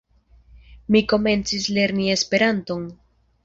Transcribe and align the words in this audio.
Mi 0.95 1.03
komencis 1.11 1.69
lerni 1.77 2.11
Esperanton. 2.17 2.93